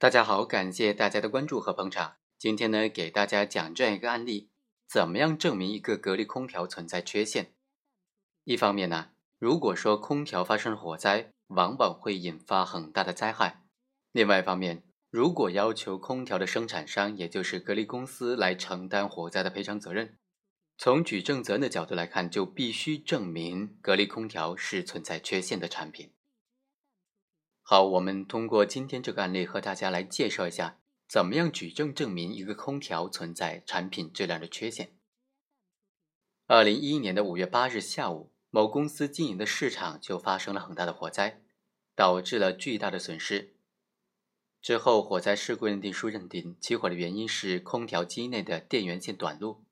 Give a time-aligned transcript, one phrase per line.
[0.00, 2.16] 大家好，感谢大家的关注和捧场。
[2.38, 4.48] 今天呢，给大家讲这样一个案例：
[4.88, 7.52] 怎么样证明一个格力空调存在缺陷？
[8.44, 13.66] 一方面呢，如果说空调发生火灾，往往会引发很大的灾害；
[14.12, 20.16] 另外一方面，如果要求空调的生产商，也就是格力公司来承担火灾的赔偿责任，
[20.78, 26.14] 从举证责任的角度来看，就必须证明格力空调是存在缺陷的产品。
[27.72, 34.96] 好，我们通过今天这个案例和大家来介绍一下，怎么样举证证明一个空调存在产品质量的缺陷。
[36.48, 41.42] 二零一一年的五月八日下午，某公司经营的市场就发生了很大的火灾，
[41.94, 43.54] 导致了巨大的损失。
[44.60, 49.62] 之后，火灾事故认定书认定起火的原因是空调机内的电源线短路，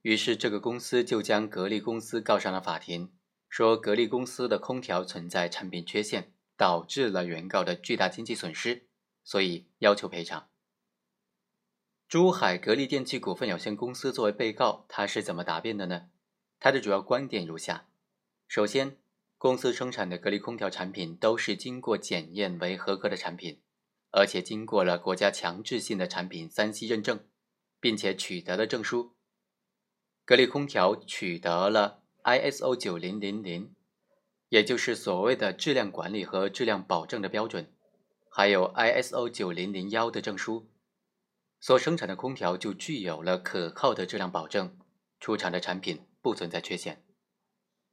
[0.00, 3.12] 于是这个公司就将格力公司告上了法庭，
[3.50, 6.32] 说格力公司的空调存在产品缺陷。
[6.56, 8.86] 导致了原告的巨大经济损失，
[9.22, 10.48] 所以要求赔偿。
[12.08, 16.08] 珠海格力电器股份有限公司作为被告，他是怎么答辩的呢？
[16.58, 17.88] 他的主要观点如下：
[18.48, 18.96] 首先，
[19.38, 23.60] 公司生产的格力空调产品都是经过检验为合格的产品，
[24.10, 27.26] 而且经过了国家强制性的产品三 C 认证，
[27.80, 29.14] 并且取得了证书。
[30.24, 33.75] 格力空调取得了 ISO 九零零零。
[34.48, 37.72] 也就是所谓的质量管理和质量保证的标准，
[38.30, 40.68] 还有 ISO 九零零幺的证书，
[41.58, 44.78] 所生产的空调就具有了可靠的质量保证，
[45.18, 47.04] 出厂的产品不存在缺陷。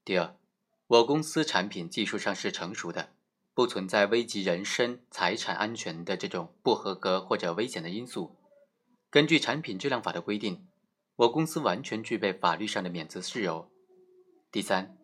[0.05, 0.35] 第二，
[0.85, 3.13] 我公司产品技术上是成熟的，
[3.55, 8.37] 不存在危及人身财产安全的这种不合格或者危险的因素。
[9.09, 10.67] 根据产品质量法的规定，
[11.15, 13.71] 我公司完全具备法律上的免责事由。
[14.51, 15.02] 第三。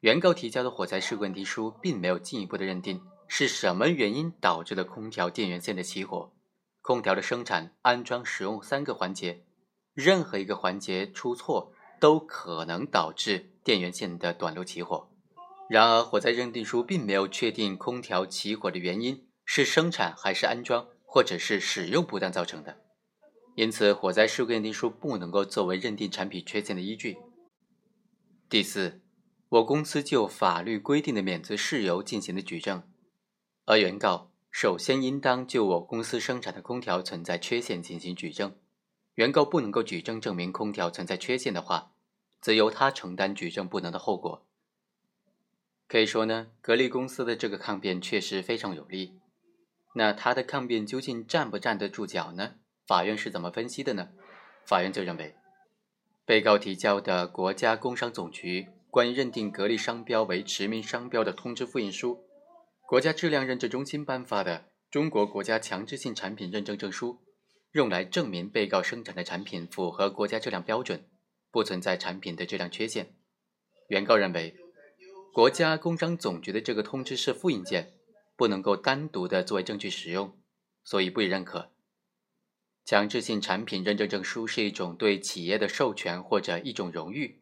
[0.00, 6.32] 原告提交的火灾事故认定书并没有进一步的认定是什么原因导致了空调电源线的起火。
[6.80, 9.44] 空调的生产、安装、使用三个环节，
[9.92, 15.10] 任何一个环节出错都可能导致电源线的短路起火。
[15.68, 22.78] 然而，火灾认定书并没有确定空调起火的原因是生产还是安装，或者是使用不当造成的，
[23.54, 27.18] 因此火灾事故认定书不能够作为认定产品缺陷的依据。
[28.48, 29.02] 第四。
[29.50, 32.84] 我公司就法律规定的免责事由进行了举证，
[33.64, 38.54] 而原告首先应当就我公司生产的空调存在缺陷进行举证。
[39.16, 41.90] 原告不能够举证证明空调存在缺陷的话，
[42.40, 44.46] 则由他承担举证不能的后果。
[45.88, 49.18] 可以说呢，格力公司的这个抗辩确实非常有力。
[49.94, 52.54] 那他的抗辩究竟站不站得住脚呢？
[52.86, 54.10] 法院是怎么分析的呢？
[54.64, 55.34] 法院就认为，
[56.24, 58.68] 被告提交的国家工商总局。
[58.90, 62.24] 关于认定格力商标为驰名商标的通知复印书，
[62.88, 67.20] 国家质量认证中心颁发的中国国家强制性产品认证证书，
[67.70, 71.08] 用来证明被告生产的产品符合国家质量标准，
[71.52, 73.14] 不存在产品的质量缺陷。
[73.86, 74.56] 原告认为，
[75.32, 77.92] 国家工商总局的这个通知是复印件，
[78.36, 80.36] 不能够单独的作为证据使用，
[80.82, 81.70] 所以不予认可。
[82.84, 87.40] 强制性产品认证证书是一种对企业的授权或者一种荣誉。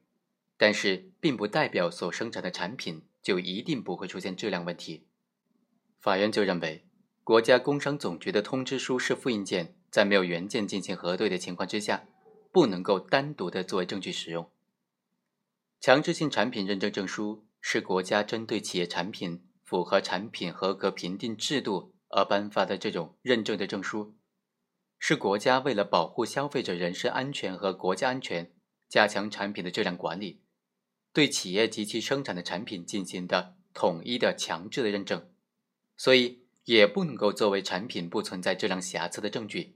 [0.58, 5.06] 但是，并不代表所生产的产品就一定不会出现质量问题。
[6.00, 6.84] 法院就认为，
[7.22, 12.08] 国家工商总局的通知书是复印件，在没有原件进行核对的情况之下，
[12.50, 14.50] 不能够单独的作为证据使用。
[15.80, 24.16] 强制性产品认证证书是国家针对企业产品符合产品合格评定制度而颁发的这种认证的证书，
[24.98, 28.50] 是国家为了保护消费者人身安全和国家安全，
[28.88, 30.40] 加强产品的质量管理。
[31.18, 35.28] 对企业及其生产的产品进行的统一的强制的认证，
[35.96, 39.74] 所以也不能够作为产品不存在质量瑕疵的证据。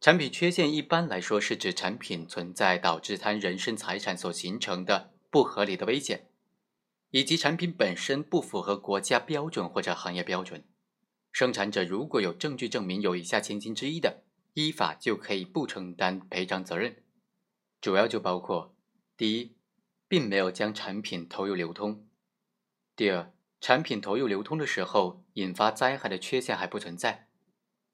[0.00, 6.26] 产品缺陷一般来说是指产品存在导致他人身财产所形成的不合理的危险，
[7.12, 10.64] 以及产品本身不符合国家标准或者行业标准。
[11.30, 14.24] 生产者如果有证据证明有以下情形之一的，
[14.54, 17.04] 依法就可以不承担赔偿责任，
[17.80, 18.74] 主要就包括
[19.16, 19.54] 第一。
[20.12, 22.06] 并没有将产品投入流通。
[22.94, 23.32] 第二，
[23.62, 27.28] 产品投入流通的时候引发灾害的缺陷还不存在。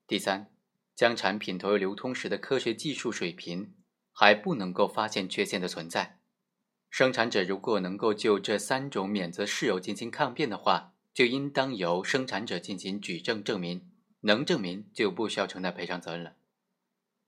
[0.04, 0.50] 第三，
[0.96, 3.72] 将产品投入流通时的科学技术水平
[4.10, 6.18] 还不能够发现缺陷的存在。
[6.90, 13.92] 生产者如果能够就这三种免责事由进行抗辩的话，就应当由生产者进行举证证明，
[14.22, 16.34] 能证明就不需要承担赔偿责任了。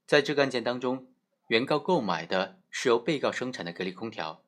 [0.04, 1.12] 在这个案件当中，
[1.46, 4.42] 原告购买的是由被告生产的格力空调。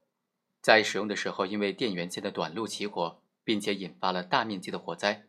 [0.63, 5.27] 在使用的时候，因为电源线的短路起火，并且引发了大面积的火灾。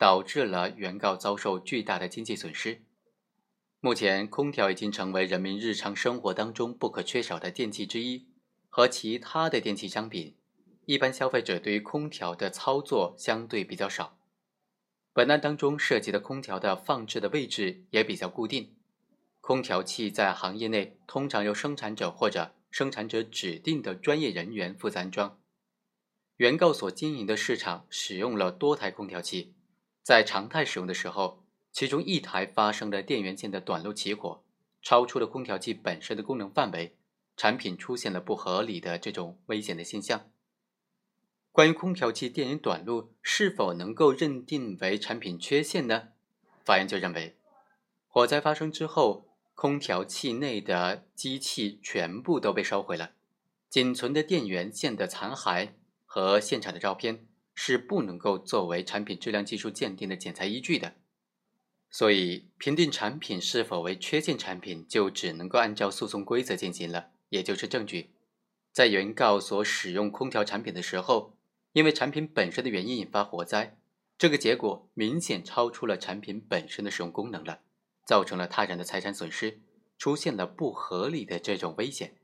[0.00, 2.82] 导致了原告遭受巨大的经济损失。
[3.80, 8.28] 目前，空调已经成为人民日常生活当中不可缺少的电器之一，
[8.68, 10.36] 和其他的电器相比，
[10.84, 14.16] 一般消费者对于空调的操作相对比较少。
[15.12, 18.76] 本案当中涉及的空调的放置的位置也比较固定。
[19.40, 25.40] 空调器在行业内通常由生产者或者生产者指定的专业人员负责安装。
[26.36, 29.56] 原告所经营的市场使用了多台空调器，
[30.04, 31.42] 在常态使用的时候，
[31.72, 34.44] 其中一台发生了电源线的短路起火，
[34.80, 36.96] 超出了空调器本身的功能范围，
[37.36, 40.30] 产品出现了不合理的这种危险的现象。
[41.50, 46.10] 关于空调器电源短路是否能够认定为产品缺陷呢？
[46.64, 47.36] 法院就认为，
[48.06, 49.27] 火灾发生之后。
[49.60, 53.10] 空调器内的机器全部都被烧毁了，
[53.68, 55.70] 仅存的电源线的残骸
[56.06, 57.26] 和现场的照片
[57.56, 60.94] 是不能够作为产品质量技术鉴定的检材依据的。
[61.90, 68.10] 所以，评定产品是否为缺陷产品，就只能够按照诉讼规则进行了，也就是证据。
[68.70, 71.34] 在原告所使用空调产品的时候，
[71.72, 73.76] 因为产品本身的原因引发火灾，
[74.16, 77.58] 这个结果明显超出了产品本身的使用功能了。
[78.08, 79.60] 造成了他人的财产损失，
[79.98, 82.14] 出现了不合理的这种危险。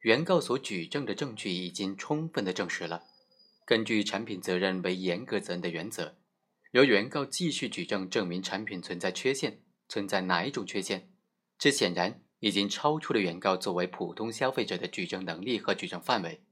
[0.00, 3.04] 原告所举证的证据已经充分的证实了。
[3.64, 6.16] 根据产品责任为严格责任的原则，
[6.72, 11.08] 由原告继续举证证明产品存在缺陷，存在哪一种缺陷，
[11.56, 16.42] 这显然已经超出了原告作为普通消费者的举证能力和举证范围。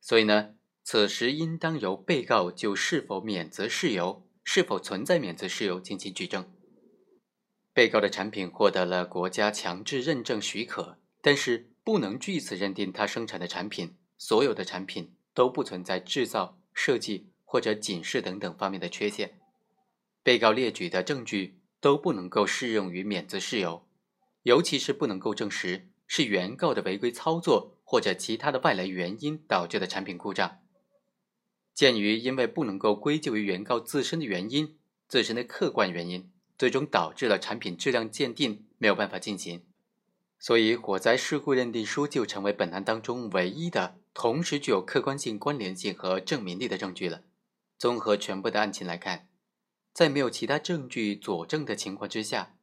[0.00, 6.50] 所以呢，此时应当由被告就是否免责事由、是否存在免责事由进行举证。
[7.76, 19.38] 被告的产品获得了国家强制认证许可，但是不能据此认定他生产的产品所有的产品都不存在制造、设计或者警示等等方面的缺陷。
[20.22, 23.86] 被告列举的证据都不能够适用于免责事由，
[24.44, 30.60] 尤其是不能够证实是原告的违规操作或者其他的外来原因导致的产品故障。
[31.74, 36.30] 鉴于因为不能够归咎于原告自身的原因，自身的客观原因。
[36.58, 39.64] 最终导致了产品质量鉴定没有办法进行，
[40.38, 47.22] 所以火灾事故认定书就成为本案当中唯一的同时具有客观性、关联性和证明力的证据了。
[47.78, 49.28] 综合全部的案情来看，
[49.92, 52.54] 在没有其他证据佐证的情况之下，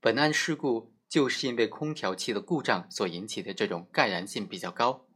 [0.00, 5.08] 本案事故就是因为空调器的故障所引起的这种盖然性比较高。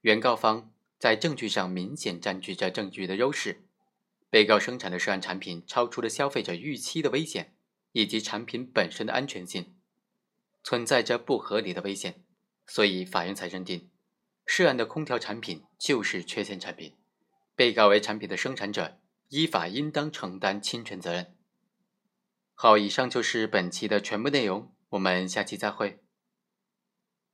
[0.00, 3.62] 原告方在证据上明显占据着证据的优势，
[4.28, 7.54] 被告生产的涉案产品超出了消费者预期的危险。
[7.98, 9.74] 以及产品本身的安全性
[10.62, 12.22] 存在着不合理的危险，
[12.64, 13.90] 所以法院才认定
[14.46, 16.94] 涉案的空调产品就是缺陷产品，
[17.56, 19.00] 被告为产品的生产者，
[19.30, 21.34] 依法应当承担侵权责任。
[22.54, 25.98] 好，以上就是本期的全部内容，我们下期再会。